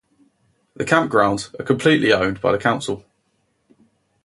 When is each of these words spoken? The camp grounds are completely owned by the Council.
The 0.77 0.83
camp 0.83 1.11
grounds 1.11 1.53
are 1.59 1.63
completely 1.63 2.11
owned 2.11 2.41
by 2.41 2.51
the 2.51 2.57
Council. 2.57 3.05